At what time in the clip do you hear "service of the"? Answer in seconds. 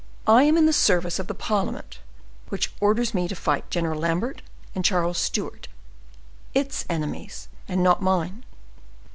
0.73-1.35